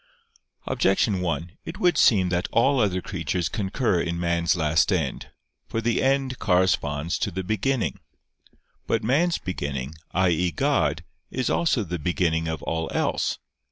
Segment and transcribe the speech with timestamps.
[0.65, 5.27] Objection 1: It would seem that all other creatures concur in man's last end.
[5.67, 7.99] For the end corresponds to the beginning.
[8.87, 10.49] But man's beginning i.e.
[10.53, 13.37] God is also the beginning of all else.